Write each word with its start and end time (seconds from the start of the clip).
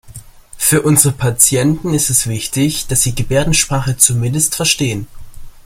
Für 0.57 0.81
unsere 0.81 1.13
Patienten 1.13 1.93
ist 1.93 2.09
es 2.09 2.25
wichtig, 2.25 2.87
dass 2.87 3.03
Sie 3.03 3.13
Gebärdensprache 3.13 3.97
zumindest 3.97 4.55
verstehen. 4.55 5.05